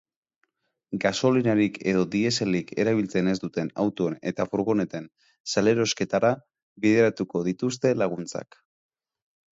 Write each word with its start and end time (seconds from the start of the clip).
Gasolinarik 1.01 1.75
edo 1.91 2.05
dieselik 2.15 2.71
erabiltzen 2.83 3.29
ez 3.35 3.37
duten 3.43 3.69
autoen 3.85 4.17
eta 4.33 4.47
furgoneten 4.55 5.05
salerosketara 5.53 6.35
bideratuko 6.87 7.43
dituzte 7.53 7.97
laguntzak. 8.05 8.59